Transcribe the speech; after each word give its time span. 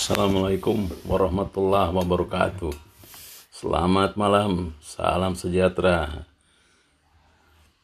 Assalamualaikum 0.00 0.88
warahmatullahi 1.04 1.92
wabarakatuh. 1.92 2.72
Selamat 3.52 4.16
malam, 4.16 4.72
salam 4.80 5.36
sejahtera. 5.36 6.24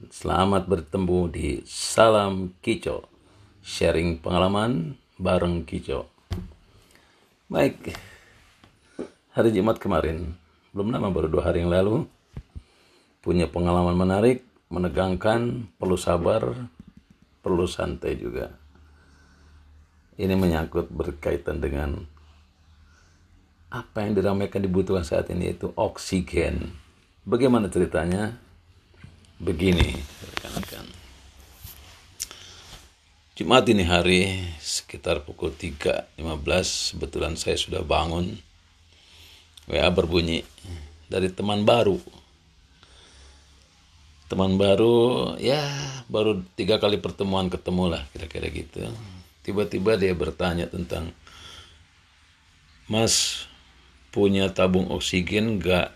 Selamat 0.09 0.65
bertemu 0.65 1.29
di 1.29 1.61
Salam 1.69 2.57
Kico. 2.65 3.05
Sharing 3.61 4.25
pengalaman 4.25 4.97
bareng 5.21 5.69
Kico. 5.69 6.09
Baik, 7.53 7.93
hari 9.37 9.53
Jumat 9.53 9.77
kemarin, 9.77 10.41
belum 10.73 10.97
lama 10.97 11.13
baru 11.13 11.29
dua 11.29 11.53
hari 11.53 11.69
yang 11.69 11.73
lalu, 11.77 12.09
punya 13.21 13.45
pengalaman 13.45 13.93
menarik, 13.93 14.41
menegangkan, 14.73 15.69
perlu 15.77 16.01
sabar, 16.01 16.65
perlu 17.45 17.69
santai 17.69 18.17
juga 18.17 18.57
ini 20.17 20.33
menyangkut 20.33 20.89
berkaitan 20.89 21.61
dengan 21.61 22.09
apa 23.69 24.07
yang 24.09 24.17
diramaikan 24.17 24.65
dibutuhkan 24.65 25.05
saat 25.05 25.29
ini 25.29 25.53
itu 25.53 25.73
oksigen. 25.77 26.73
Bagaimana 27.27 27.69
ceritanya? 27.69 28.39
Begini, 29.37 29.93
rekan-rekan. 30.33 30.87
Jumat 33.37 33.69
ini 33.69 33.85
hari 33.85 34.33
sekitar 34.65 35.21
pukul 35.29 35.53
3.15 35.53 36.17
kebetulan 36.97 37.37
saya 37.37 37.61
sudah 37.61 37.85
bangun. 37.85 38.41
WA 39.69 39.91
berbunyi 39.93 40.41
dari 41.13 41.29
teman 41.29 41.69
baru. 41.69 42.01
Teman 44.33 44.57
baru 44.57 45.37
ya 45.37 45.61
baru 46.09 46.41
tiga 46.57 46.81
kali 46.81 46.97
pertemuan 46.97 47.53
ketemu 47.53 47.93
lah 47.93 48.03
kira-kira 48.11 48.51
gitu 48.51 48.89
tiba-tiba 49.47 49.95
dia 49.95 50.11
bertanya 50.11 50.67
tentang 50.67 51.15
Mas 52.91 53.47
punya 54.11 54.51
tabung 54.51 54.91
oksigen 54.91 55.63
gak? 55.63 55.95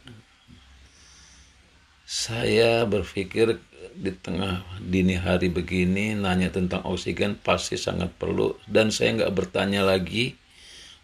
Saya 2.07 2.83
berpikir 2.87 3.59
di 3.95 4.13
tengah 4.15 4.63
dini 4.83 5.19
hari 5.19 5.51
begini 5.51 6.15
nanya 6.15 6.51
tentang 6.55 6.87
oksigen 6.87 7.35
pasti 7.39 7.75
sangat 7.75 8.15
perlu 8.15 8.55
dan 8.71 8.95
saya 8.95 9.19
nggak 9.19 9.35
bertanya 9.35 9.83
lagi 9.83 10.39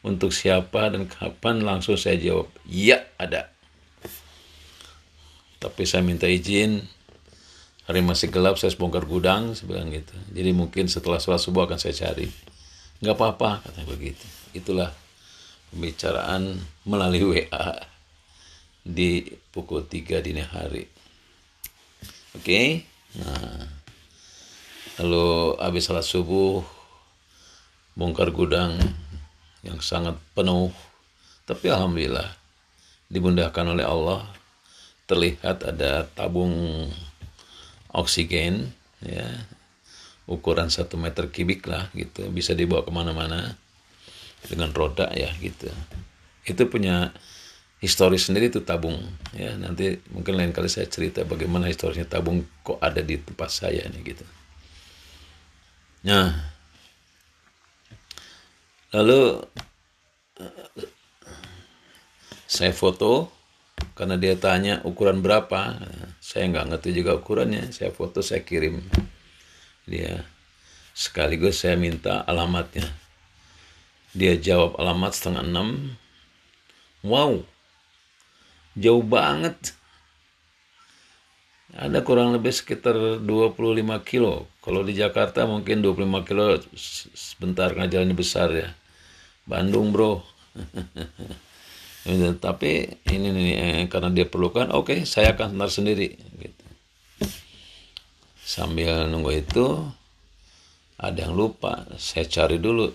untuk 0.07 0.31
siapa 0.31 0.95
dan 0.95 1.11
kapan 1.11 1.67
langsung 1.67 1.99
saya 1.99 2.17
jawab 2.17 2.49
ya 2.65 3.03
ada 3.19 3.51
tapi 5.59 5.83
saya 5.83 6.07
minta 6.07 6.31
izin 6.31 6.85
hari 7.87 8.03
masih 8.03 8.35
gelap 8.35 8.59
saya 8.59 8.75
bongkar 8.75 9.07
gudang 9.07 9.55
sebilang 9.55 9.89
gitu. 9.95 10.15
Jadi 10.35 10.51
mungkin 10.51 10.91
setelah 10.91 11.23
sholat 11.23 11.39
subuh 11.39 11.71
akan 11.71 11.79
saya 11.79 11.95
cari. 11.95 12.27
Nggak 12.99 13.15
apa-apa 13.15 13.63
katanya 13.63 13.87
begitu. 13.87 14.27
Itulah 14.51 14.91
pembicaraan 15.71 16.59
melalui 16.83 17.47
WA 17.47 17.69
di 18.83 19.23
pukul 19.55 19.87
3 19.87 20.23
dini 20.23 20.43
hari. 20.43 20.85
Oke? 22.35 22.43
Okay? 22.43 22.69
nah 23.17 23.65
lalu 25.01 25.57
habis 25.57 25.87
sholat 25.87 26.05
subuh 26.05 26.61
bongkar 27.95 28.35
gudang 28.35 28.77
yang 29.63 29.79
sangat 29.79 30.19
penuh. 30.35 30.75
Tapi 31.47 31.71
alhamdulillah 31.71 32.35
dimudahkan 33.07 33.67
oleh 33.79 33.87
Allah 33.87 34.27
terlihat 35.07 35.63
ada 35.63 36.03
tabung 36.11 36.91
oksigen 37.97 38.69
ya. 39.01 39.25
Ukuran 40.27 40.69
satu 40.75 40.99
meter 40.99 41.31
kubik 41.31 41.71
lah 41.71 41.87
gitu. 41.95 42.27
Bisa 42.35 42.51
dibawa 42.51 42.83
ke 42.83 42.91
mana-mana 42.91 43.55
dengan 44.43 44.75
roda 44.75 45.07
ya 45.15 45.31
gitu. 45.39 45.71
Itu 46.43 46.67
punya 46.67 47.15
historis 47.79 48.27
sendiri 48.27 48.51
itu 48.51 48.61
tabung 48.67 48.99
ya. 49.33 49.55
Nanti 49.55 50.03
mungkin 50.11 50.35
lain 50.35 50.51
kali 50.51 50.67
saya 50.67 50.91
cerita 50.91 51.23
bagaimana 51.23 51.71
historisnya 51.71 52.11
tabung 52.11 52.43
kok 52.67 52.83
ada 52.83 53.01
di 53.01 53.17
tempat 53.23 53.51
saya 53.55 53.87
nih 53.87 54.03
gitu. 54.03 54.27
Nah. 56.11 56.55
Lalu 58.95 59.45
saya 62.49 62.73
foto 62.73 63.29
karena 63.93 64.17
dia 64.17 64.39
tanya 64.41 64.81
ukuran 64.87 65.21
berapa 65.21 65.77
saya 66.27 66.51
nggak 66.51 66.67
ngerti 66.75 66.91
juga 66.91 67.15
ukurannya. 67.15 67.71
Saya 67.71 67.95
foto 67.95 68.19
saya 68.19 68.43
kirim. 68.43 68.83
Dia 69.87 70.27
sekaligus 70.91 71.63
saya 71.63 71.79
minta 71.79 72.27
alamatnya. 72.27 72.91
Dia 74.11 74.35
jawab 74.35 74.75
alamat 74.83 75.13
setengah 75.15 75.47
enam. 75.47 75.95
Wow 77.07 77.47
jauh 78.77 79.03
banget. 79.03 79.73
Ada 81.77 82.01
kurang 82.01 82.33
lebih 82.33 82.53
sekitar 82.57 83.21
25 83.21 84.01
kilo. 84.07 84.49
Kalau 84.65 84.81
di 84.81 84.97
Jakarta 84.97 85.45
mungkin 85.45 85.85
25 85.85 86.29
kilo 86.29 86.57
sebentar 87.13 87.73
karena 87.73 88.17
besar 88.17 88.49
ya. 88.53 88.69
Bandung 89.45 89.93
bro 89.93 90.25
tapi 92.39 93.03
ini 93.11 93.29
nih 93.35 93.51
eh, 93.59 93.85
karena 93.91 94.15
dia 94.15 94.31
perlukan 94.31 94.71
oke 94.71 94.95
okay, 94.95 94.99
saya 95.03 95.35
akan 95.35 95.59
antar 95.59 95.71
sendiri. 95.75 96.15
Gitu. 96.15 96.65
sambil 98.47 99.11
nunggu 99.11 99.43
itu 99.43 99.67
ada 100.97 101.27
yang 101.27 101.35
lupa 101.35 101.83
saya 101.99 102.31
cari 102.31 102.63
dulu 102.63 102.89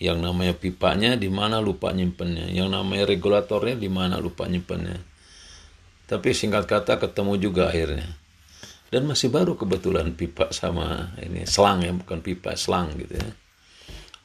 yang 0.00 0.16
namanya 0.24 0.56
pipanya 0.56 1.12
di 1.14 1.28
mana 1.28 1.60
lupa 1.60 1.92
nyimpennya. 1.92 2.48
Yang 2.48 2.68
namanya 2.72 3.04
regulatornya 3.04 3.76
di 3.76 3.92
mana 3.92 4.16
lupa 4.16 4.48
nyimpennya. 4.48 4.96
Tapi 6.08 6.32
singkat 6.32 6.64
kata 6.64 6.96
ketemu 6.96 7.36
juga 7.36 7.68
akhirnya. 7.68 8.08
Dan 8.90 9.06
masih 9.06 9.30
baru 9.30 9.54
kebetulan 9.54 10.10
pipa 10.18 10.50
sama 10.50 11.14
ini 11.22 11.46
selang 11.46 11.84
ya 11.84 11.94
bukan 11.94 12.18
pipa 12.24 12.58
selang 12.58 12.90
gitu 12.98 13.14
ya. 13.14 13.30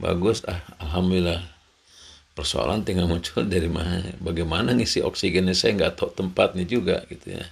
Bagus 0.01 0.41
ah 0.47 0.63
alhamdulillah 0.81 1.54
persoalan 2.35 2.83
tinggal 2.83 3.07
muncul 3.07 3.47
dari 3.49 3.71
mana? 3.71 4.03
Bagaimana 4.19 4.75
ngisi 4.75 5.01
oksigennya? 5.01 5.55
Saya 5.55 5.73
nggak 5.79 5.95
tahu 5.97 6.11
tempatnya 6.13 6.67
juga 6.67 7.07
gitu 7.07 7.31
ya. 7.33 7.47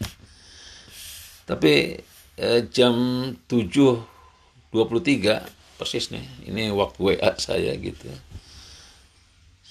Tapi 1.47 1.97
eh, 2.37 2.61
jam 2.69 2.95
7.23 3.47 5.63
persis 5.77 6.09
nih 6.13 6.25
ini 6.47 6.71
waktu 6.71 6.99
WA 7.01 7.31
saya 7.35 7.75
gitu 7.75 8.07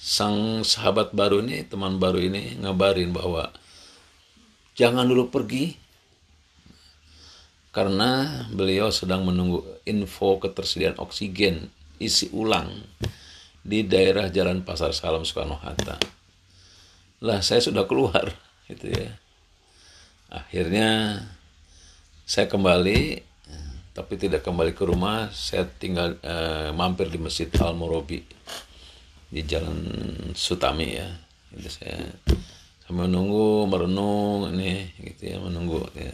sang 0.02 0.66
sahabat 0.66 1.14
baru 1.14 1.46
ini 1.46 1.62
teman 1.62 2.02
baru 2.02 2.18
ini 2.18 2.58
ngabarin 2.58 3.14
bahwa 3.14 3.54
jangan 4.74 5.06
dulu 5.06 5.30
pergi 5.30 5.78
karena 7.72 8.44
beliau 8.52 8.92
sedang 8.92 9.24
menunggu 9.24 9.64
info 9.86 10.42
ketersediaan 10.42 10.98
oksigen 10.98 11.70
isi 12.02 12.28
ulang 12.34 12.82
di 13.62 13.86
daerah 13.86 14.26
Jalan 14.26 14.66
Pasar 14.66 14.90
Salam 14.90 15.22
Soekarno 15.22 15.58
Hatta. 15.62 15.96
Lah 17.22 17.38
saya 17.40 17.62
sudah 17.62 17.86
keluar 17.86 18.34
gitu 18.66 18.90
ya. 18.90 19.14
Akhirnya 20.34 21.22
saya 22.26 22.50
kembali 22.50 23.30
tapi 23.92 24.16
tidak 24.16 24.40
kembali 24.40 24.72
ke 24.72 24.88
rumah, 24.88 25.28
saya 25.36 25.68
tinggal 25.68 26.16
eh, 26.24 26.72
mampir 26.72 27.12
di 27.12 27.20
Masjid 27.20 27.52
Al 27.60 27.76
Morobi 27.76 28.24
di 29.28 29.40
Jalan 29.44 29.78
Sutami 30.32 30.96
ya. 30.96 31.08
Itu 31.52 31.68
saya 31.68 32.00
sambil 32.88 33.12
menunggu, 33.12 33.68
merenung 33.68 34.48
ini 34.56 34.96
gitu 34.96 35.36
ya, 35.36 35.38
menunggu 35.44 35.84
ya. 35.92 36.12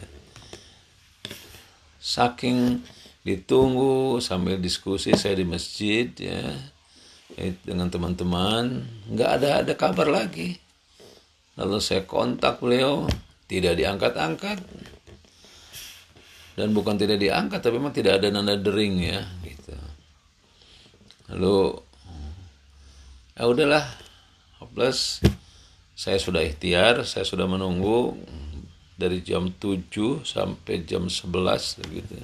Saking 2.03 2.83
ditunggu 3.23 4.19
sambil 4.19 4.59
diskusi 4.59 5.15
saya 5.15 5.39
di 5.39 5.47
masjid 5.47 6.07
ya 6.15 6.55
dengan 7.63 7.87
teman-teman 7.87 8.83
nggak 9.07 9.29
ada 9.39 9.49
ada 9.63 9.73
kabar 9.75 10.07
lagi. 10.11 10.59
Lalu 11.55 11.77
saya 11.79 12.03
kontak 12.03 12.59
beliau 12.59 13.07
tidak 13.47 13.79
diangkat-angkat. 13.79 14.59
Dan 16.59 16.75
bukan 16.75 16.99
tidak 16.99 17.23
diangkat 17.23 17.63
tapi 17.63 17.79
memang 17.79 17.95
tidak 17.95 18.19
ada 18.19 18.27
nanda 18.35 18.59
dering 18.59 18.99
ya 18.99 19.23
gitu. 19.47 19.71
Lalu 21.31 21.79
ya 23.39 23.43
udahlah 23.47 23.85
hopeless. 24.59 25.23
Saya 25.95 26.19
sudah 26.19 26.43
ikhtiar 26.43 27.03
saya 27.07 27.23
sudah 27.27 27.47
menunggu 27.47 28.15
dari 28.99 29.23
jam 29.23 29.47
7 29.47 30.27
sampai 30.27 30.83
jam 30.83 31.07
11 31.07 31.87
gitu 31.87 32.19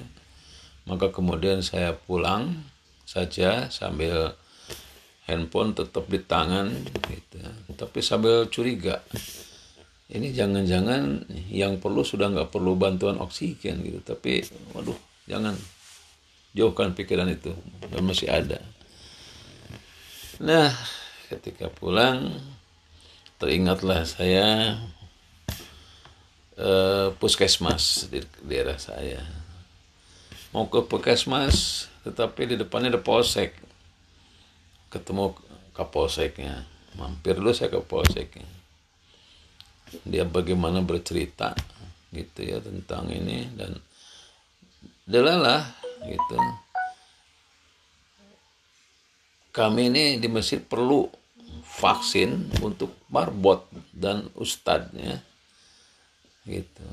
maka 0.86 1.10
kemudian 1.10 1.60
saya 1.66 1.98
pulang 1.98 2.62
saja 3.02 3.66
sambil 3.72 4.38
handphone 5.26 5.74
tetap 5.74 6.06
di 6.06 6.22
tangan 6.22 6.70
gitu. 7.10 7.36
Tapi 7.74 7.98
sambil 8.00 8.46
curiga. 8.46 9.02
Ini 10.06 10.30
jangan-jangan 10.30 11.26
yang 11.50 11.82
perlu 11.82 12.06
sudah 12.06 12.30
nggak 12.30 12.54
perlu 12.54 12.78
bantuan 12.78 13.18
oksigen 13.18 13.82
gitu. 13.82 13.98
Tapi 14.06 14.46
waduh 14.72 14.96
jangan. 15.26 15.58
Jauhkan 16.54 16.94
pikiran 16.94 17.26
itu. 17.28 17.52
Dan 17.90 18.06
masih 18.06 18.30
ada. 18.30 18.62
Nah 20.40 20.70
ketika 21.26 21.66
pulang 21.74 22.38
teringatlah 23.42 24.06
saya 24.06 24.78
eh, 26.54 27.08
puskesmas 27.18 28.06
di 28.08 28.22
daerah 28.46 28.78
saya. 28.78 29.26
Mau 30.54 30.70
ke 30.70 30.86
puskesmas 30.86 31.90
tetapi 32.06 32.54
di 32.54 32.56
depannya 32.62 32.94
ada 32.94 33.02
polsek 33.02 33.65
ketemu 34.96 35.36
kapolseknya 35.76 36.64
mampir 36.96 37.36
dulu 37.36 37.52
saya 37.52 37.68
ke 37.68 37.80
polseknya. 37.84 38.48
Dia 40.02 40.26
bagaimana 40.26 40.82
bercerita 40.82 41.54
gitu 42.10 42.40
ya 42.42 42.58
tentang 42.58 43.06
ini 43.12 43.46
dan 43.54 43.76
delalah 45.06 45.62
gitu. 46.02 46.36
Kami 49.52 49.88
ini 49.88 50.04
di 50.20 50.28
Mesir 50.28 50.64
perlu 50.64 51.08
vaksin 51.80 52.60
untuk 52.60 52.92
marbot 53.08 53.68
dan 53.92 54.28
ustadznya 54.36 55.20
gitu. 56.44 56.84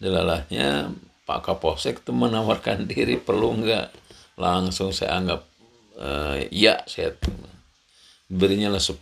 Delalahnya 0.00 0.92
Pak 1.24 1.40
Kapolsek 1.48 2.04
itu 2.04 2.12
menawarkan 2.12 2.84
diri 2.90 3.16
perlu 3.16 3.56
nggak? 3.60 3.88
Langsung 4.34 4.90
saya 4.90 5.22
anggap 5.22 5.46
uh, 5.98 6.38
ya 6.50 6.82
saya 6.86 7.14
berinya 8.30 8.72
lah 8.72 8.82
10 8.82 8.98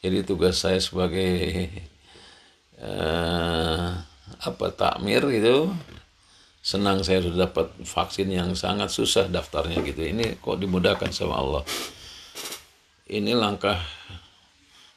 jadi 0.00 0.24
tugas 0.24 0.56
saya 0.64 0.80
sebagai 0.80 1.68
uh, 2.80 3.92
apa 4.40 4.66
takmir 4.72 5.20
gitu. 5.28 5.68
Senang 6.60 7.00
saya 7.04 7.24
sudah 7.24 7.48
dapat 7.48 7.72
vaksin 7.84 8.28
yang 8.32 8.52
sangat 8.52 8.92
susah 8.92 9.28
daftarnya 9.28 9.80
gitu. 9.84 10.04
Ini 10.04 10.40
kok 10.40 10.60
dimudahkan 10.60 11.12
sama 11.12 11.40
Allah? 11.40 11.64
Ini 13.08 13.32
langkah 13.32 13.80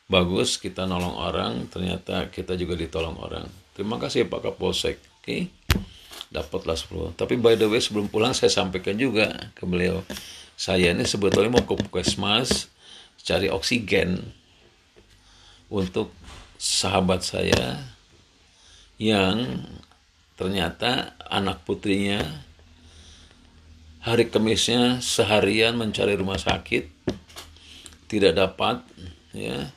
bagus 0.07 0.59
kita 0.59 0.87
nolong 0.87 1.19
orang 1.19 1.67
ternyata 1.67 2.31
kita 2.31 2.55
juga 2.55 2.79
ditolong 2.79 3.19
orang. 3.19 3.47
Terima 3.75 3.99
kasih 3.99 4.27
Pak 4.27 4.39
Kapolsek. 4.39 4.99
Oke 5.19 5.23
okay? 5.23 5.41
dapatlah 6.33 6.73
10 6.73 7.13
tapi 7.13 7.37
by 7.37 7.53
the 7.53 7.69
way 7.69 7.77
sebelum 7.77 8.09
pulang 8.09 8.33
saya 8.33 8.49
sampaikan 8.49 8.97
juga 8.97 9.29
ke 9.53 9.69
beliau 9.69 10.01
saya 10.57 10.93
ini 10.93 11.03
sebetulnya 11.03 11.59
mau 11.59 11.65
ke 11.65 11.73
puskesmas 11.75 12.69
cari 13.23 13.47
oksigen 13.49 14.33
untuk 15.71 16.11
sahabat 16.59 17.25
saya 17.25 17.81
yang 19.01 19.63
ternyata 20.37 21.17
anak 21.27 21.65
putrinya 21.65 22.21
hari 24.03 24.27
kemisnya 24.27 24.99
seharian 24.99 25.79
mencari 25.79 26.13
rumah 26.19 26.37
sakit 26.37 26.91
tidak 28.11 28.35
dapat 28.37 28.83
ya. 29.33 29.71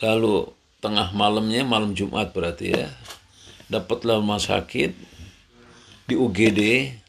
Lalu 0.00 0.52
tengah 0.80 1.10
malamnya 1.12 1.66
malam 1.66 1.92
Jumat 1.92 2.30
berarti 2.30 2.72
ya 2.72 2.88
dapatlah 3.66 4.22
rumah 4.22 4.38
sakit 4.38 4.94
di 6.06 6.14
UGD 6.14 6.60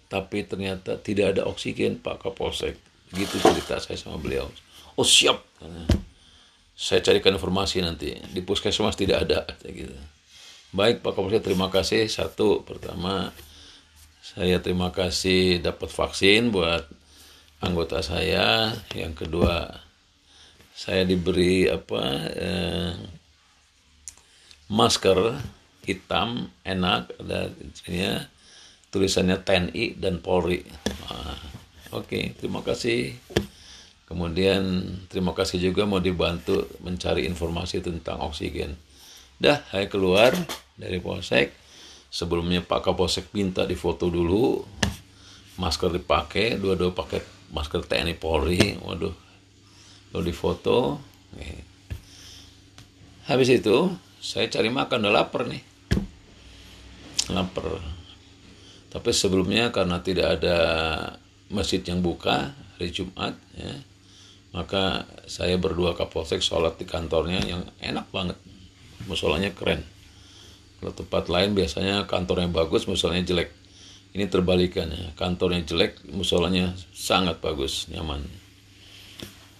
tapi 0.07 0.47
ternyata 0.47 0.95
tidak 0.99 1.35
ada 1.35 1.47
oksigen 1.47 1.99
Pak 1.99 2.23
Kapolsek. 2.23 2.79
Gitu 3.11 3.39
cerita 3.39 3.79
saya 3.79 3.99
sama 3.99 4.19
beliau. 4.19 4.47
Oh 4.95 5.07
siap. 5.07 5.43
Saya 6.77 7.03
carikan 7.03 7.35
informasi 7.35 7.83
nanti. 7.83 8.15
Di 8.15 8.41
puskesmas 8.43 8.95
tidak 8.95 9.27
ada 9.27 9.47
gitu. 9.67 9.95
Baik 10.71 11.03
Pak 11.03 11.15
Kapolsek, 11.15 11.43
terima 11.43 11.71
kasih. 11.71 12.07
Satu, 12.11 12.63
pertama 12.63 13.31
saya 14.23 14.59
terima 14.59 14.91
kasih 14.91 15.63
dapat 15.63 15.87
vaksin 15.87 16.51
buat 16.51 16.83
anggota 17.63 18.03
saya. 18.03 18.75
Yang 18.91 19.27
kedua, 19.27 19.71
saya 20.75 21.07
diberi 21.07 21.65
apa 21.71 22.03
eh, 22.35 22.93
masker 24.67 25.39
hitam 25.87 26.51
enak 26.67 27.15
ada 27.23 27.49
ya, 27.87 28.27
tulisannya 28.91 29.43
TNI 29.43 29.99
dan 29.99 30.19
Polri. 30.23 30.63
Nah, 31.07 31.47
Oke, 31.95 32.19
okay, 32.19 32.23
terima 32.35 32.59
kasih. 32.67 33.15
Kemudian 34.11 34.83
terima 35.07 35.31
kasih 35.31 35.71
juga 35.71 35.87
mau 35.87 36.03
dibantu 36.03 36.67
mencari 36.83 37.23
informasi 37.23 37.79
tentang 37.79 38.19
oksigen. 38.27 38.75
Dah, 39.39 39.63
saya 39.71 39.87
keluar 39.87 40.35
dari 40.75 40.99
polsek. 40.99 41.55
Sebelumnya 42.11 42.59
Pak 42.59 42.91
Kapolsek 42.91 43.31
minta 43.31 43.63
difoto 43.63 44.11
dulu. 44.11 44.67
Masker 45.55 45.95
dipakai, 45.95 46.59
dua-dua 46.59 46.91
pakai 46.91 47.23
masker 47.55 47.87
TNI 47.87 48.19
Polri. 48.19 48.75
Waduh, 48.83 49.15
lalu 50.11 50.35
difoto. 50.35 50.99
Habis 53.31 53.63
itu, 53.63 53.95
saya 54.19 54.51
cari 54.51 54.67
makan, 54.67 55.07
udah 55.07 55.13
lapar 55.23 55.47
nih. 55.47 55.63
Lapar. 57.31 57.96
Tapi 58.97 59.13
sebelumnya 59.13 59.69
karena 59.69 60.01
tidak 60.01 60.41
ada 60.41 60.57
masjid 61.53 61.85
yang 61.85 62.01
buka 62.01 62.57
hari 62.73 62.89
Jumat, 62.89 63.37
ya, 63.53 63.77
maka 64.57 65.05
saya 65.29 65.53
berdua 65.61 65.93
kapolsek 65.93 66.41
sholat 66.41 66.81
di 66.81 66.89
kantornya 66.89 67.45
yang 67.45 67.61
enak 67.77 68.09
banget. 68.09 68.41
Musolanya 69.05 69.53
keren. 69.53 69.85
Kalau 70.81 70.97
tempat 70.97 71.29
lain 71.29 71.53
biasanya 71.53 72.09
kantornya 72.09 72.49
bagus 72.49 72.89
musolanya 72.89 73.21
jelek. 73.21 73.53
Ini 74.17 74.25
terbalikannya 74.33 75.13
kantornya 75.13 75.61
jelek 75.61 76.01
musolanya 76.09 76.73
sangat 76.89 77.37
bagus 77.37 77.85
nyaman. 77.93 78.25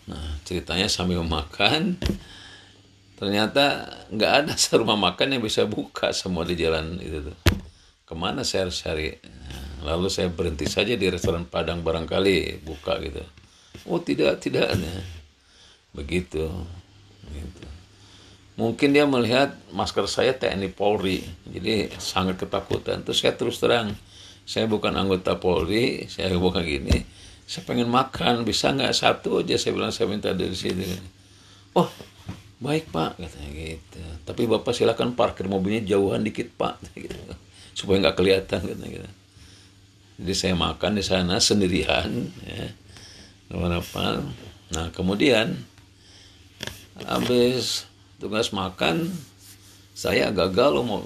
Nah 0.10 0.42
ceritanya 0.50 0.90
sambil 0.90 1.22
makan 1.22 2.02
ternyata 3.22 3.86
nggak 4.10 4.32
ada 4.34 4.54
rumah 4.82 4.98
makan 4.98 5.38
yang 5.38 5.46
bisa 5.46 5.70
buka 5.70 6.10
semua 6.10 6.42
di 6.42 6.58
jalan 6.58 6.98
itu 6.98 7.22
tuh 7.22 7.38
ke 8.08 8.16
mana 8.16 8.48
saya 8.48 8.72
harus 8.72 8.80
cari? 8.80 9.12
Lalu 9.84 10.08
saya 10.08 10.32
berhenti 10.32 10.64
saja 10.64 10.96
di 10.96 11.12
restoran 11.12 11.44
Padang 11.44 11.84
barangkali 11.84 12.64
buka 12.64 12.96
gitu. 13.04 13.20
Oh 13.92 14.00
tidak 14.00 14.40
tidak. 14.40 14.72
Begitu. 15.92 16.48
Gitu. 17.28 17.66
Mungkin 18.58 18.96
dia 18.96 19.04
melihat 19.04 19.54
masker 19.76 20.08
saya 20.08 20.34
TNI 20.34 20.72
Polri. 20.72 21.20
Jadi 21.52 21.92
sangat 22.00 22.40
ketakutan. 22.40 23.04
Terus 23.04 23.20
saya 23.20 23.36
terus 23.36 23.60
terang 23.60 23.92
saya 24.48 24.64
bukan 24.72 24.96
anggota 24.96 25.36
Polri 25.36 26.08
saya 26.08 26.32
bukan 26.40 26.64
gini 26.64 27.04
saya 27.44 27.68
pengen 27.68 27.92
makan 27.92 28.48
bisa 28.48 28.72
nggak? 28.72 28.96
Satu 28.96 29.44
aja 29.44 29.60
saya 29.60 29.76
bilang 29.76 29.92
saya 29.92 30.08
minta 30.08 30.32
dari 30.32 30.56
sini. 30.56 30.88
Oh 31.76 31.92
baik 32.64 32.88
pak 32.88 33.20
katanya 33.20 33.52
gitu. 33.52 34.00
Tapi 34.24 34.48
bapak 34.48 34.72
silakan 34.72 35.12
parkir 35.12 35.52
mobilnya 35.52 35.84
jauhan 35.84 36.24
dikit 36.24 36.56
pak 36.56 36.80
gitu 36.96 37.47
supaya 37.78 38.02
nggak 38.02 38.18
kelihatan 38.18 38.62
katanya 38.66 38.90
gitu. 38.90 39.10
Jadi 40.18 40.34
saya 40.34 40.56
makan 40.58 40.98
di 40.98 41.04
sana 41.06 41.38
sendirian 41.38 42.10
ya. 42.42 42.74
Apa? 43.54 44.26
Nah 44.74 44.90
kemudian 44.90 45.54
habis 47.06 47.86
tugas 48.18 48.50
makan 48.50 49.14
saya 49.94 50.34
gagal 50.34 50.82
mau 50.82 51.06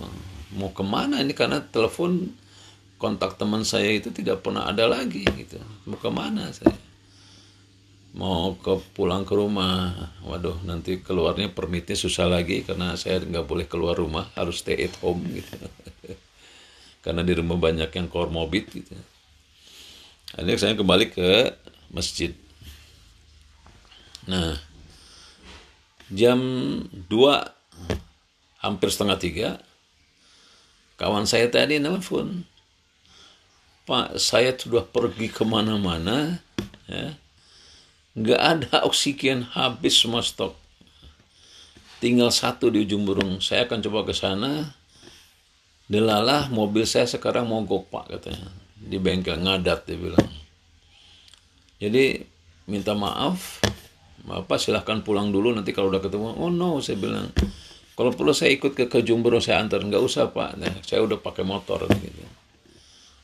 mau 0.56 0.72
ke 0.72 0.80
mana 0.80 1.20
ini? 1.20 1.36
Karena 1.36 1.60
telepon 1.60 2.32
kontak 2.96 3.36
teman 3.36 3.68
saya 3.68 3.92
itu 3.92 4.08
tidak 4.16 4.40
pernah 4.40 4.72
ada 4.72 4.88
lagi 4.88 5.28
gitu. 5.28 5.60
Mau 5.84 6.00
ke 6.00 6.08
mana 6.08 6.56
saya? 6.56 6.72
Mau 8.16 8.56
ke 8.56 8.80
pulang 8.96 9.28
ke 9.28 9.36
rumah. 9.36 9.92
Waduh 10.24 10.64
nanti 10.64 11.04
keluarnya 11.04 11.52
permitnya 11.52 12.00
susah 12.00 12.32
lagi 12.32 12.64
karena 12.64 12.96
saya 12.96 13.20
nggak 13.20 13.44
boleh 13.44 13.68
keluar 13.68 14.00
rumah 14.00 14.32
harus 14.40 14.64
stay 14.64 14.88
at 14.88 14.96
home 15.04 15.28
gitu 15.36 15.68
karena 17.02 17.26
di 17.26 17.34
rumah 17.34 17.58
banyak 17.58 17.90
yang 17.90 18.08
komorbid 18.08 18.70
gitu. 18.70 18.94
Akhirnya 20.38 20.58
saya 20.58 20.74
kembali 20.78 21.06
ke 21.12 21.30
masjid. 21.92 22.32
Nah 24.30 24.58
jam 26.14 26.40
2 27.10 27.10
hampir 28.62 28.88
setengah 28.94 29.18
tiga 29.18 29.50
kawan 31.02 31.26
saya 31.26 31.50
tadi 31.50 31.82
nelfon. 31.82 32.46
Pak 33.90 34.22
saya 34.22 34.54
sudah 34.54 34.86
pergi 34.86 35.28
ke 35.34 35.42
mana-mana 35.42 36.38
ya. 36.86 37.18
Nggak 38.12 38.42
ada 38.42 38.86
oksigen 38.86 39.48
habis 39.56 39.98
semua 39.98 40.22
stok 40.22 40.54
tinggal 42.02 42.34
satu 42.34 42.74
di 42.74 42.82
ujung 42.84 43.06
burung. 43.06 43.40
Saya 43.40 43.70
akan 43.70 43.80
coba 43.82 44.10
ke 44.10 44.14
sana 44.14 44.74
delalah 45.92 46.48
mobil 46.48 46.88
saya 46.88 47.04
sekarang 47.04 47.52
mau 47.52 47.68
pak 47.68 48.16
katanya 48.16 48.48
di 48.80 48.96
bengkel 48.96 49.44
ngadat 49.44 49.84
dia 49.84 50.00
bilang 50.00 50.30
jadi 51.84 52.24
minta 52.72 52.96
maaf 52.96 53.60
Bapak 54.22 54.62
silahkan 54.62 55.02
pulang 55.02 55.34
dulu 55.34 55.50
nanti 55.50 55.74
kalau 55.74 55.90
udah 55.90 56.02
ketemu. 56.02 56.38
Oh 56.38 56.54
no, 56.54 56.78
saya 56.78 56.98
bilang. 57.02 57.34
Kalau 57.98 58.14
perlu 58.14 58.34
saya 58.34 58.54
ikut 58.54 58.74
ke, 58.78 58.86
ke 58.86 59.02
Jumbro 59.02 59.42
saya 59.42 59.62
antar. 59.62 59.82
Nggak 59.82 60.02
usah 60.02 60.30
pak, 60.30 60.58
nah, 60.58 60.74
saya 60.86 61.02
udah 61.02 61.18
pakai 61.18 61.42
motor. 61.42 61.90
Gitu. 61.90 62.24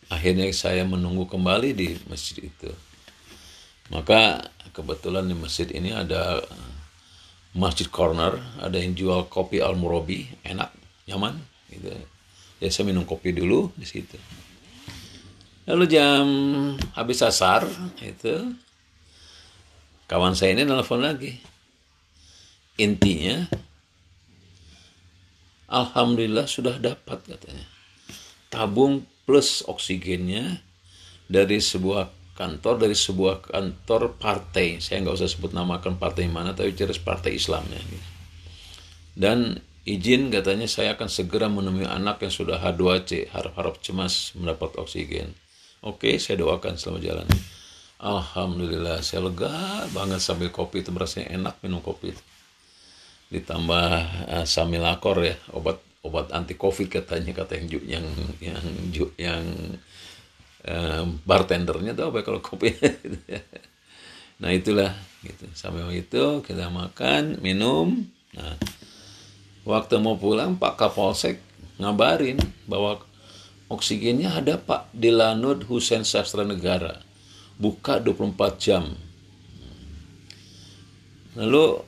Akhirnya 0.09 0.49
saya 0.53 0.83
menunggu 0.83 1.29
kembali 1.29 1.77
di 1.77 1.93
masjid 2.09 2.49
itu. 2.49 2.69
Maka 3.93 4.41
kebetulan 4.73 5.29
di 5.29 5.35
masjid 5.37 5.69
ini 5.71 5.93
ada 5.93 6.43
masjid 7.57 7.87
corner 7.89 8.37
ada 8.61 8.77
yang 8.77 8.93
jual 8.93 9.25
kopi 9.31 9.63
al 9.63 9.73
murabi 9.73 10.29
enak 10.45 10.69
nyaman 11.09 11.41
gitu 11.73 11.89
ya 12.57 12.69
saya 12.69 12.89
minum 12.89 13.05
kopi 13.05 13.33
dulu 13.33 13.69
di 13.77 13.85
situ. 13.85 14.17
Lalu 15.67 15.83
jam 15.91 16.25
habis 16.95 17.19
asar 17.19 17.67
itu 17.99 18.55
kawan 20.07 20.33
saya 20.33 20.55
ini 20.55 20.63
telepon 20.63 21.03
lagi. 21.03 21.35
Intinya 22.79 23.45
alhamdulillah 25.67 26.47
sudah 26.47 26.79
dapat 26.79 27.19
katanya. 27.27 27.67
Tabung 28.47 29.03
plus 29.27 29.59
oksigennya 29.67 30.63
dari 31.27 31.59
sebuah 31.59 32.15
kantor 32.39 32.87
dari 32.87 32.95
sebuah 32.95 33.51
kantor 33.51 34.15
partai. 34.15 34.79
Saya 34.79 35.03
nggak 35.03 35.19
usah 35.19 35.27
sebut 35.27 35.51
namakan 35.51 35.99
partai 35.99 36.31
mana 36.31 36.55
tapi 36.55 36.71
jelas 36.71 37.01
partai 37.01 37.35
Islamnya 37.35 37.83
dan 39.17 39.57
izin 39.87 40.27
katanya 40.27 40.67
saya 40.67 40.99
akan 40.99 41.07
segera 41.07 41.47
menemui 41.47 41.87
anak 41.87 42.19
yang 42.19 42.33
sudah 42.35 42.59
H2C 42.59 43.31
harap-harap 43.31 43.79
cemas 43.79 44.35
mendapat 44.35 44.75
oksigen. 44.75 45.31
Oke 45.79 46.19
saya 46.19 46.43
doakan 46.43 46.75
selama 46.75 46.99
jalan. 46.99 47.27
Alhamdulillah 48.03 48.99
saya 48.99 49.23
lega 49.23 49.87
banget 49.95 50.19
sambil 50.19 50.51
kopi 50.51 50.83
itu 50.83 50.91
merasanya 50.91 51.39
enak 51.39 51.63
minum 51.63 51.79
kopi 51.79 52.11
itu. 52.11 52.23
Ditambah 53.31 53.89
uh, 54.27 54.45
samilakor 54.45 55.23
ya 55.23 55.39
obat 55.55 55.79
obat 56.03 56.35
anti 56.35 56.59
covid 56.59 56.91
katanya 56.91 57.31
kata 57.31 57.55
yang 57.55 57.67
yang 57.87 58.05
yang 58.43 58.65
yang, 59.15 59.43
yang 60.67 61.07
bartendernya 61.23 61.95
tuh 61.95 62.11
apa 62.11 62.19
ya 62.19 62.23
kalau 62.27 62.43
kopi? 62.43 62.75
Nah 64.37 64.53
itulah 64.53 64.93
gitu. 65.25 65.49
Sampai 65.57 65.81
itu 65.97 66.45
kita 66.45 66.69
makan 66.69 67.41
minum. 67.41 68.05
Nah 68.37 68.53
waktu 69.67 69.99
mau 69.99 70.15
pulang 70.15 70.55
Pak 70.55 70.79
Kapolsek 70.79 71.43
ngabarin 71.75 72.39
bahwa 72.71 73.03
oksigennya 73.67 74.39
ada 74.39 74.55
Pak 74.55 74.95
di 74.95 75.11
Lanud 75.11 75.67
Husen 75.67 76.07
Sastra 76.07 76.47
Negara. 76.47 77.03
Buka 77.59 77.99
24 77.99 78.63
jam. 78.63 78.95
Lalu 81.35 81.83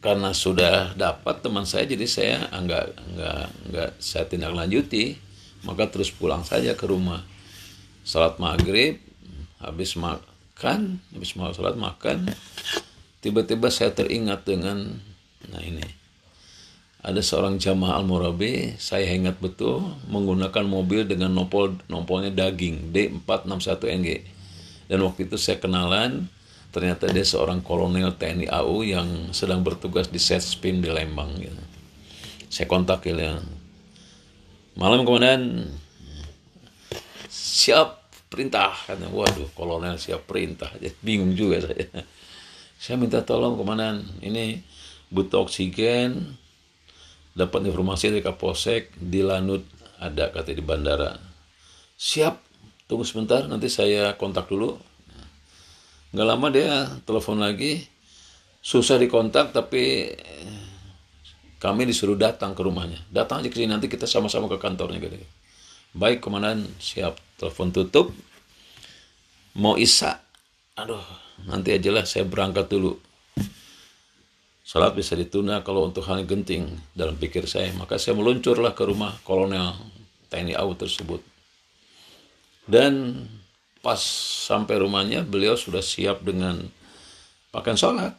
karena 0.00 0.32
sudah 0.32 0.96
dapat 0.96 1.44
teman 1.44 1.68
saya 1.68 1.84
jadi 1.84 2.06
saya 2.08 2.36
enggak 2.54 2.96
enggak 3.12 3.44
enggak 3.66 3.90
saya 3.98 4.24
tindak 4.30 4.54
lanjuti 4.54 5.18
maka 5.66 5.90
terus 5.90 6.08
pulang 6.08 6.48
saja 6.48 6.72
ke 6.72 6.88
rumah. 6.88 7.28
Salat 8.08 8.40
maghrib 8.40 9.04
habis 9.60 9.98
makan 10.00 11.02
habis 11.12 11.36
mau 11.36 11.52
salat 11.52 11.76
makan 11.76 12.30
tiba-tiba 13.20 13.68
saya 13.68 13.92
teringat 13.92 14.46
dengan 14.46 15.02
nah 15.50 15.62
ini 15.62 15.97
ada 17.08 17.24
seorang 17.24 17.56
jamaah 17.56 17.96
al-murabi 18.04 18.76
saya 18.76 19.08
ingat 19.08 19.40
betul 19.40 19.96
menggunakan 20.12 20.68
mobil 20.68 21.08
dengan 21.08 21.32
nopol 21.32 21.80
nopolnya 21.88 22.28
daging 22.28 22.92
D461NG 22.92 24.08
dan 24.92 24.98
waktu 25.00 25.24
itu 25.24 25.40
saya 25.40 25.56
kenalan 25.56 26.28
ternyata 26.68 27.08
dia 27.08 27.24
seorang 27.24 27.64
kolonel 27.64 28.12
TNI 28.12 28.52
AU 28.52 28.84
yang 28.84 29.08
sedang 29.32 29.64
bertugas 29.64 30.12
di 30.12 30.20
Setspin 30.20 30.84
di 30.84 30.92
Lembang 30.92 31.32
gitu. 31.40 31.62
saya 32.52 32.68
kontak 32.68 33.08
ya. 33.08 33.40
Malam 34.76 35.02
kemudian 35.02 35.68
siap 37.32 38.04
perintah 38.28 38.72
waduh 39.10 39.48
kolonel 39.56 39.96
siap 39.96 40.28
perintah. 40.28 40.70
Jadi 40.76 40.96
bingung 41.00 41.32
juga 41.32 41.64
saya. 41.64 42.04
Saya 42.78 42.94
minta 42.94 43.26
tolong 43.26 43.58
komandan 43.58 44.06
ini 44.22 44.62
butuh 45.10 45.48
oksigen 45.48 46.38
dapat 47.38 47.70
informasi 47.70 48.10
dari 48.10 48.22
Kapolsek 48.26 48.98
di 48.98 49.22
Lanut 49.22 49.62
ada 50.02 50.34
kata 50.34 50.50
di 50.50 50.62
bandara. 50.62 51.14
Siap 51.94 52.34
tunggu 52.90 53.06
sebentar 53.06 53.46
nanti 53.46 53.70
saya 53.70 54.18
kontak 54.18 54.50
dulu. 54.50 54.74
Nggak 56.10 56.26
lama 56.26 56.46
dia 56.50 56.90
telepon 57.06 57.38
lagi. 57.38 57.86
Susah 58.58 58.98
dikontak 58.98 59.54
tapi 59.54 60.10
kami 61.62 61.86
disuruh 61.86 62.18
datang 62.18 62.58
ke 62.58 62.60
rumahnya. 62.66 62.98
Datang 63.06 63.46
aja 63.46 63.48
ke 63.48 63.56
sini 63.62 63.70
nanti 63.70 63.86
kita 63.86 64.10
sama-sama 64.10 64.50
ke 64.50 64.58
kantornya 64.58 64.98
gitu 64.98 65.22
baik 65.94 66.20
komandan 66.20 66.66
siap. 66.82 67.16
Telepon 67.38 67.70
tutup. 67.70 68.10
Mau 69.54 69.78
isa? 69.78 70.18
Aduh 70.74 71.02
nanti 71.46 71.70
aja 71.70 71.94
lah 71.94 72.02
saya 72.02 72.26
berangkat 72.26 72.66
dulu 72.66 72.98
salat 74.68 74.92
bisa 74.92 75.16
ditunda 75.16 75.64
kalau 75.64 75.88
untuk 75.88 76.04
hal 76.04 76.20
yang 76.20 76.28
genting 76.28 76.68
dalam 76.92 77.16
pikir 77.16 77.48
saya. 77.48 77.72
Maka 77.72 77.96
saya 77.96 78.12
meluncurlah 78.12 78.76
ke 78.76 78.84
rumah 78.84 79.16
kolonel 79.24 79.72
TNI 80.28 80.60
AU 80.60 80.76
tersebut. 80.76 81.24
Dan 82.68 83.24
pas 83.80 83.96
sampai 84.44 84.76
rumahnya 84.84 85.24
beliau 85.24 85.56
sudah 85.56 85.80
siap 85.80 86.20
dengan 86.20 86.60
pakaian 87.48 87.80
sholat 87.80 88.12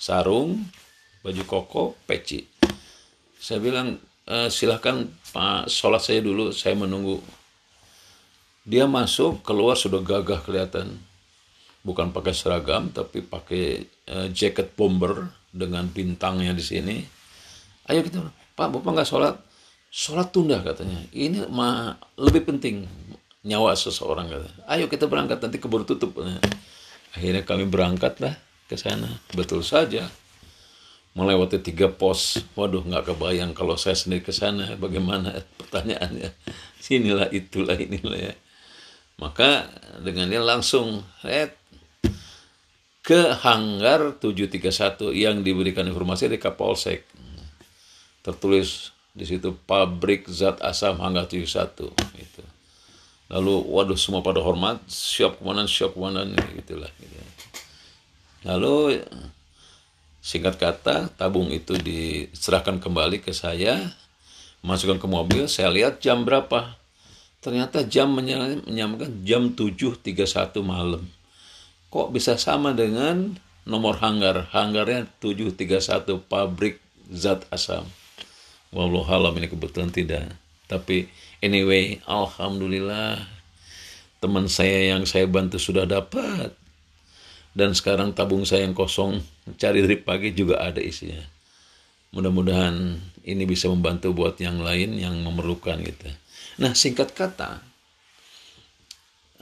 sarung 0.00 0.64
baju 1.20 1.42
koko 1.44 1.84
peci. 2.08 2.48
Saya 3.36 3.60
bilang 3.60 4.00
e, 4.24 4.48
silahkan 4.48 5.04
pak 5.36 5.68
sholat 5.68 6.00
saya 6.00 6.24
dulu 6.24 6.48
saya 6.56 6.80
menunggu. 6.80 7.20
Dia 8.64 8.88
masuk 8.88 9.44
keluar 9.44 9.76
sudah 9.76 10.00
gagah 10.00 10.40
kelihatan. 10.40 10.96
Bukan 11.84 12.16
pakai 12.16 12.32
seragam 12.32 12.88
tapi 12.88 13.20
pakai 13.20 13.84
uh, 14.08 14.32
jaket 14.32 14.72
bomber 14.72 15.28
dengan 15.54 15.86
bintangnya 15.86 16.50
di 16.50 16.64
sini. 16.66 16.96
Ayo 17.86 18.02
kita 18.02 18.26
pak 18.58 18.74
bapak 18.74 18.90
nggak 18.90 19.08
sholat? 19.08 19.38
Sholat 19.94 20.34
tunda 20.34 20.58
katanya. 20.58 20.98
Ini 21.14 21.46
mah 21.46 21.94
lebih 22.18 22.50
penting 22.50 22.90
nyawa 23.46 23.78
seseorang 23.78 24.26
katanya. 24.26 24.58
Ayo 24.66 24.90
kita 24.90 25.06
berangkat 25.06 25.38
nanti 25.38 25.62
keburu 25.62 25.86
tutup. 25.86 26.18
Akhirnya 27.14 27.46
kami 27.46 27.70
berangkat 27.70 28.18
lah 28.18 28.34
ke 28.66 28.74
sana. 28.74 29.06
Betul 29.30 29.62
saja. 29.62 30.10
Melewati 31.14 31.62
tiga 31.62 31.86
pos. 31.86 32.42
Waduh 32.58 32.82
nggak 32.82 33.14
kebayang 33.14 33.54
kalau 33.54 33.78
saya 33.78 33.94
sendiri 33.94 34.26
ke 34.26 34.34
sana. 34.34 34.74
Bagaimana 34.74 35.30
pertanyaannya? 35.62 36.34
Sinilah 36.82 37.30
itulah 37.30 37.78
inilah 37.78 38.18
ya. 38.18 38.34
Maka 39.22 39.70
dengan 40.02 40.26
dia 40.26 40.42
langsung 40.42 41.06
red 41.22 41.54
ke 43.04 43.36
hanggar 43.44 44.16
731 44.16 45.12
yang 45.12 45.44
diberikan 45.44 45.84
informasi 45.84 46.32
dari 46.32 46.40
Kapolsek. 46.40 47.04
Tertulis 48.24 48.96
di 49.12 49.28
situ 49.28 49.52
pabrik 49.68 50.24
zat 50.32 50.64
asam 50.64 50.96
hanggar 51.04 51.28
71 51.28 51.92
itu. 52.16 52.42
Lalu 53.28 53.54
waduh 53.68 53.98
semua 54.00 54.24
pada 54.24 54.40
hormat, 54.40 54.80
siap 54.88 55.36
komandan, 55.36 55.68
siap 55.68 55.92
komandan 55.92 56.32
gitulah 56.56 56.88
gitu. 56.96 57.16
Lalu 58.48 59.04
singkat 60.24 60.56
kata 60.56 61.12
tabung 61.12 61.52
itu 61.52 61.76
diserahkan 61.76 62.80
kembali 62.80 63.20
ke 63.20 63.36
saya, 63.36 63.92
masukkan 64.64 64.96
ke 64.96 65.04
mobil, 65.04 65.44
saya 65.44 65.68
lihat 65.68 66.00
jam 66.00 66.24
berapa 66.24 66.80
Ternyata 67.44 67.84
jam 67.84 68.08
menyamakan 68.16 69.20
jam 69.20 69.52
7.31 69.52 70.64
malam. 70.64 71.04
Kok 71.94 72.10
bisa 72.10 72.34
sama 72.34 72.74
dengan 72.74 73.38
nomor 73.62 74.02
hanggar? 74.02 74.50
Hanggarnya 74.50 75.06
731 75.22 76.26
pabrik 76.26 76.82
zat 77.06 77.46
asam. 77.54 77.86
Wallahu 78.74 79.06
alam 79.06 79.38
ini 79.38 79.46
kebetulan 79.46 79.94
tidak. 79.94 80.34
Tapi 80.66 81.06
anyway, 81.38 82.02
alhamdulillah 82.02 83.22
teman 84.18 84.50
saya 84.50 84.90
yang 84.98 85.06
saya 85.06 85.30
bantu 85.30 85.62
sudah 85.62 85.86
dapat. 85.86 86.50
Dan 87.54 87.78
sekarang 87.78 88.10
tabung 88.10 88.42
saya 88.42 88.66
yang 88.66 88.74
kosong 88.74 89.22
cari 89.54 89.86
dari 89.86 89.94
pagi 89.94 90.34
juga 90.34 90.66
ada 90.66 90.82
isinya. 90.82 91.22
Mudah-mudahan 92.10 92.98
ini 93.22 93.46
bisa 93.46 93.70
membantu 93.70 94.10
buat 94.10 94.34
yang 94.42 94.58
lain 94.58 94.98
yang 94.98 95.14
memerlukan 95.22 95.78
gitu. 95.78 96.10
Nah, 96.58 96.74
singkat 96.74 97.14
kata, 97.14 97.62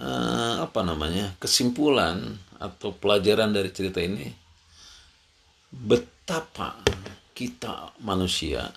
uh, 0.02 0.66
apa 0.66 0.82
namanya 0.82 1.38
kesimpulan 1.38 2.36
atau 2.58 2.90
pelajaran 2.90 3.54
dari 3.54 3.70
cerita 3.70 4.02
ini, 4.02 4.26
betapa 5.70 6.82
kita 7.32 7.94
manusia 8.02 8.74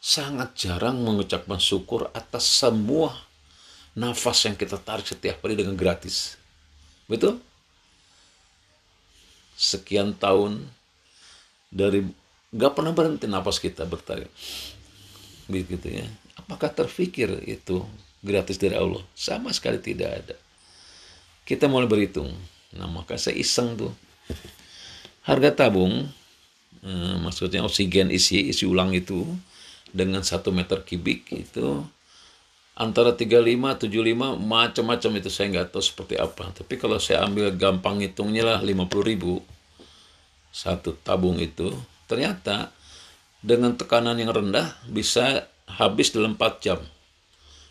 sangat 0.00 0.56
jarang 0.56 1.04
mengucapkan 1.04 1.60
syukur 1.60 2.08
atas 2.16 2.48
semua 2.48 3.12
nafas 3.92 4.48
yang 4.48 4.56
kita 4.56 4.80
tarik 4.80 5.04
setiap 5.04 5.44
hari 5.44 5.60
dengan 5.60 5.76
gratis. 5.76 6.40
Betul? 7.04 7.40
Sekian 9.56 10.16
tahun 10.16 10.68
dari 11.72 12.04
nggak 12.52 12.72
pernah 12.72 12.92
berhenti 12.96 13.28
nafas 13.28 13.60
kita 13.60 13.84
bertarik. 13.84 14.28
Begitu 15.46 16.02
ya 16.02 16.06
Apakah 16.36 16.68
terfikir 16.68 17.32
itu 17.48 17.82
gratis 18.20 18.60
dari 18.60 18.76
Allah? 18.76 19.02
Sama 19.16 19.50
sekali 19.50 19.80
tidak 19.80 20.10
ada. 20.22 20.36
Kita 21.46 21.70
mulai 21.70 21.86
berhitung. 21.86 22.34
Nah, 22.74 22.90
maka 22.90 23.14
saya 23.16 23.38
iseng 23.38 23.78
tuh. 23.78 23.94
harga 25.26 25.66
tabung 25.66 26.06
eh, 26.86 27.14
maksudnya 27.18 27.66
oksigen 27.66 28.14
isi 28.14 28.46
isi 28.46 28.62
ulang 28.62 28.94
itu 28.94 29.26
dengan 29.90 30.22
satu 30.22 30.54
meter 30.54 30.86
kubik 30.86 31.26
itu 31.34 31.82
antara 32.78 33.16
35 33.16 33.90
75 33.90 34.38
macam-macam 34.38 35.10
itu 35.18 35.28
saya 35.32 35.46
nggak 35.50 35.74
tahu 35.74 35.82
seperti 35.82 36.14
apa 36.14 36.54
tapi 36.54 36.78
kalau 36.78 37.02
saya 37.02 37.26
ambil 37.26 37.50
gampang 37.58 37.98
hitungnya 38.06 38.46
lah 38.46 38.58
50 38.62 38.86
ribu 39.02 39.42
satu 40.54 40.94
tabung 41.02 41.42
itu 41.42 41.74
ternyata 42.06 42.70
dengan 43.42 43.74
tekanan 43.74 44.14
yang 44.14 44.30
rendah 44.30 44.78
bisa 44.86 45.50
habis 45.66 46.14
dalam 46.14 46.38
4 46.38 46.62
jam 46.62 46.78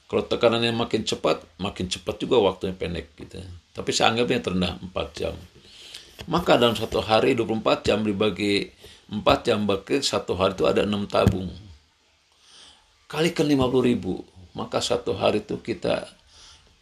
kalau 0.05 0.21
tekanannya 0.21 0.69
makin 0.69 1.01
cepat 1.01 1.41
makin 1.57 1.89
cepat 1.89 2.21
juga 2.21 2.37
waktunya 2.37 2.77
pendek 2.77 3.17
gitu. 3.17 3.41
Tapi 3.73 3.89
saya 3.89 4.13
anggapnya 4.13 4.39
terendah 4.41 4.77
4 4.93 5.17
jam. 5.17 5.33
Maka 6.29 6.61
dalam 6.61 6.77
satu 6.77 7.01
hari 7.01 7.33
24 7.33 7.81
jam 7.81 8.05
dibagi 8.05 8.69
4 9.09 9.25
jam 9.45 9.65
berarti 9.65 10.05
satu 10.05 10.37
hari 10.37 10.53
itu 10.53 10.65
ada 10.69 10.85
6 10.85 11.09
tabung. 11.09 11.49
Kalikan 13.09 13.49
50 13.49 13.81
ribu. 13.81 14.21
Maka 14.55 14.79
satu 14.79 15.17
hari 15.17 15.43
itu 15.43 15.59
kita 15.59 16.07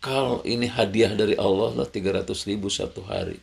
kalau 0.04 0.44
ini 0.44 0.68
hadiah 0.68 1.16
dari 1.16 1.34
Allah 1.40 1.74
lah 1.74 1.88
300 1.88 2.28
ribu 2.46 2.68
satu 2.68 3.02
hari. 3.08 3.40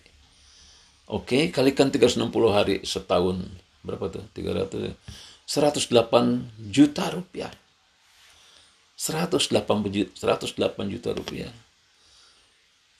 Oke 1.11 1.49
kalikan 1.51 1.89
360 1.89 2.29
hari 2.53 2.85
setahun. 2.85 3.43
Berapa 3.81 4.13
tuh? 4.13 4.23
300 4.37 4.93
108 5.51 6.71
juta 6.71 7.11
rupiah 7.11 7.51
108 9.01 9.65
juta, 9.89 10.13
108 10.37 10.93
juta 10.93 11.09
rupiah 11.17 11.53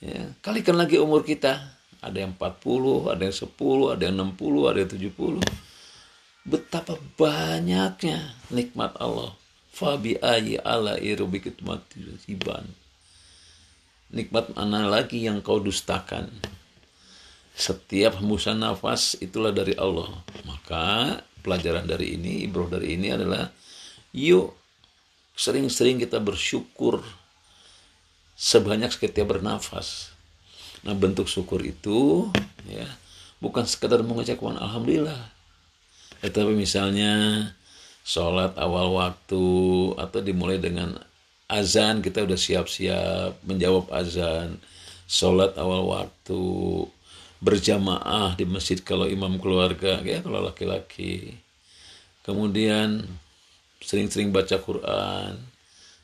ya, 0.01 0.33
kalikan 0.41 0.81
lagi 0.81 0.97
umur 0.97 1.21
kita 1.21 1.77
ada 2.01 2.17
yang 2.17 2.33
40 2.41 3.13
ada 3.13 3.23
yang 3.29 3.37
10 3.37 3.93
ada 3.93 4.03
yang 4.09 4.17
60 4.33 4.71
ada 4.73 4.79
yang 4.81 4.93
70 4.97 6.49
betapa 6.49 6.97
banyaknya 7.21 8.33
nikmat 8.49 8.97
Allah 8.97 9.37
Fabi 9.81 10.21
ayi 10.21 10.61
ala 10.61 11.01
irubikit 11.01 11.65
matiban. 11.65 12.69
Nikmat 14.13 14.53
mana 14.53 14.85
lagi 14.85 15.25
yang 15.25 15.41
kau 15.41 15.57
dustakan? 15.57 16.29
Setiap 17.57 18.21
hembusan 18.21 18.61
nafas 18.61 19.17
itulah 19.25 19.57
dari 19.57 19.73
Allah. 19.81 20.13
Maka 20.45 21.17
pelajaran 21.41 21.89
dari 21.89 22.21
ini, 22.21 22.45
ibroh 22.45 22.69
dari 22.69 22.99
ini 23.01 23.09
adalah 23.09 23.49
yuk 24.13 24.53
sering-sering 25.41 25.97
kita 25.97 26.21
bersyukur 26.21 27.01
sebanyak 28.37 28.93
setiap 28.93 29.25
bernafas. 29.25 30.13
Nah 30.85 30.93
bentuk 30.93 31.33
syukur 31.33 31.65
itu 31.65 32.29
ya 32.69 32.85
bukan 33.41 33.65
sekedar 33.65 34.05
mengucapkan 34.05 34.61
alhamdulillah. 34.61 35.33
Tetapi 36.21 36.53
misalnya 36.53 37.13
sholat 38.05 38.53
awal 38.61 38.93
waktu 39.01 39.45
atau 39.97 40.21
dimulai 40.21 40.61
dengan 40.61 41.01
azan 41.49 42.05
kita 42.05 42.21
udah 42.29 42.37
siap-siap 42.37 43.41
menjawab 43.41 43.89
azan 43.97 44.61
sholat 45.09 45.57
awal 45.57 45.89
waktu 45.89 46.43
berjamaah 47.41 48.37
di 48.37 48.45
masjid 48.45 48.77
kalau 48.85 49.09
imam 49.09 49.41
keluarga 49.41 50.05
ya 50.05 50.21
kalau 50.21 50.45
laki-laki 50.45 51.41
kemudian 52.21 53.09
sering-sering 53.81 54.31
baca 54.31 54.61
Quran 54.61 55.41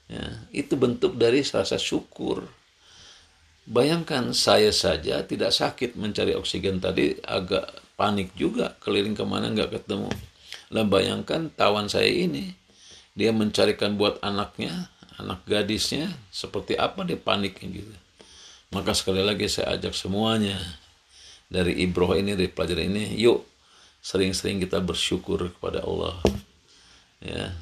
ya, 0.08 0.24
itu 0.52 0.74
bentuk 0.74 1.14
dari 1.20 1.44
rasa 1.44 1.76
syukur 1.76 2.44
bayangkan 3.68 4.32
saya 4.32 4.72
saja 4.72 5.22
tidak 5.22 5.52
sakit 5.52 5.94
mencari 5.94 6.32
oksigen 6.32 6.80
tadi 6.80 7.16
agak 7.22 7.68
panik 7.96 8.32
juga 8.36 8.76
keliling 8.80 9.16
ke 9.16 9.24
mana 9.24 9.52
nggak 9.52 9.80
ketemu 9.80 10.10
lah 10.70 10.82
bayangkan 10.82 11.46
tawan 11.54 11.86
saya 11.86 12.10
ini, 12.10 12.50
dia 13.14 13.30
mencarikan 13.30 13.94
buat 13.94 14.18
anaknya, 14.18 14.90
anak 15.14 15.46
gadisnya, 15.46 16.10
seperti 16.34 16.74
apa 16.74 17.06
dia 17.06 17.18
paniknya 17.18 17.82
gitu. 17.82 17.94
Maka 18.74 18.90
sekali 18.98 19.22
lagi 19.22 19.46
saya 19.46 19.78
ajak 19.78 19.94
semuanya 19.94 20.58
dari 21.46 21.78
ibroh 21.86 22.18
ini, 22.18 22.34
dari 22.34 22.50
pelajaran 22.50 22.90
ini, 22.90 23.14
yuk 23.14 23.46
sering-sering 24.02 24.58
kita 24.58 24.82
bersyukur 24.82 25.54
kepada 25.54 25.86
Allah. 25.86 26.18
Ya, 27.22 27.54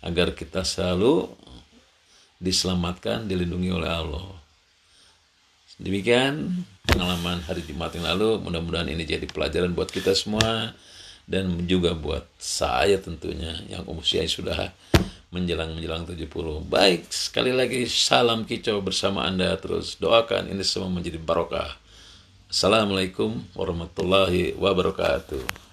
agar 0.00 0.32
kita 0.32 0.64
selalu 0.64 1.28
diselamatkan, 2.40 3.28
dilindungi 3.28 3.70
oleh 3.70 3.90
Allah. 3.90 4.26
Demikian 5.80 6.64
pengalaman 6.84 7.40
hari 7.44 7.64
Jumat 7.64 7.96
yang 7.96 8.04
lalu. 8.04 8.40
Mudah-mudahan 8.44 8.88
ini 8.92 9.04
jadi 9.08 9.24
pelajaran 9.24 9.72
buat 9.72 9.88
kita 9.88 10.12
semua 10.12 10.76
dan 11.24 11.64
juga 11.64 11.96
buat 11.96 12.28
saya 12.36 13.00
tentunya 13.00 13.56
yang 13.68 13.88
usia 13.88 14.20
sudah 14.28 14.72
menjelang 15.32 15.72
menjelang 15.78 16.04
70. 16.04 16.26
Baik, 16.68 17.08
sekali 17.08 17.54
lagi 17.54 17.86
salam 17.88 18.44
kicau 18.44 18.82
bersama 18.84 19.24
Anda 19.24 19.56
terus 19.56 19.96
doakan 19.96 20.52
ini 20.52 20.60
semua 20.66 20.92
menjadi 20.92 21.16
barokah. 21.16 21.80
Assalamualaikum 22.50 23.40
warahmatullahi 23.54 24.58
wabarakatuh. 24.58 25.69